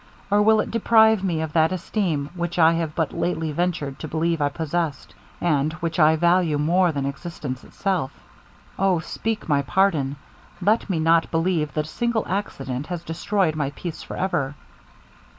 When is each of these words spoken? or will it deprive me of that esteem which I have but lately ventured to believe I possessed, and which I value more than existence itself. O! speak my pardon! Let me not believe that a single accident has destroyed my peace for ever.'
or 0.31 0.41
will 0.41 0.59
it 0.59 0.71
deprive 0.71 1.23
me 1.23 1.41
of 1.41 1.53
that 1.53 1.71
esteem 1.71 2.27
which 2.33 2.57
I 2.57 2.73
have 2.73 2.95
but 2.95 3.13
lately 3.13 3.51
ventured 3.51 3.99
to 3.99 4.07
believe 4.07 4.41
I 4.41 4.49
possessed, 4.49 5.13
and 5.39 5.73
which 5.73 5.99
I 5.99 6.15
value 6.15 6.57
more 6.57 6.91
than 6.91 7.05
existence 7.05 7.63
itself. 7.63 8.11
O! 8.79 8.97
speak 8.97 9.47
my 9.47 9.61
pardon! 9.61 10.15
Let 10.59 10.89
me 10.89 10.97
not 10.99 11.29
believe 11.29 11.75
that 11.75 11.85
a 11.85 11.87
single 11.87 12.25
accident 12.27 12.87
has 12.87 13.03
destroyed 13.03 13.55
my 13.55 13.69
peace 13.75 14.01
for 14.01 14.17
ever.' 14.17 14.55